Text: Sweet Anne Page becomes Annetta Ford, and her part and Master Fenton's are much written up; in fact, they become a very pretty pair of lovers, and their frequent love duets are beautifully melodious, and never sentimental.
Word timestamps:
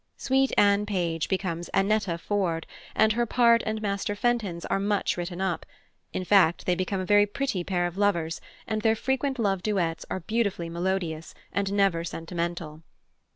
Sweet 0.17 0.51
Anne 0.57 0.87
Page 0.87 1.29
becomes 1.29 1.69
Annetta 1.75 2.17
Ford, 2.17 2.65
and 2.95 3.13
her 3.13 3.27
part 3.27 3.61
and 3.67 3.83
Master 3.83 4.15
Fenton's 4.15 4.65
are 4.65 4.79
much 4.79 5.15
written 5.15 5.39
up; 5.41 5.63
in 6.11 6.25
fact, 6.25 6.65
they 6.65 6.73
become 6.73 6.99
a 6.99 7.05
very 7.05 7.27
pretty 7.27 7.63
pair 7.63 7.85
of 7.85 7.97
lovers, 7.99 8.41
and 8.65 8.81
their 8.81 8.95
frequent 8.95 9.37
love 9.37 9.61
duets 9.61 10.03
are 10.09 10.21
beautifully 10.21 10.69
melodious, 10.69 11.35
and 11.53 11.71
never 11.71 12.03
sentimental. 12.03 12.81